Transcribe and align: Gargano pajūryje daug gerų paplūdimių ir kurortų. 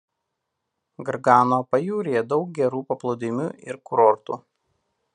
Gargano 1.09 1.59
pajūryje 1.75 2.25
daug 2.33 2.57
gerų 2.61 2.83
paplūdimių 2.93 3.49
ir 3.71 3.83
kurortų. 3.91 4.43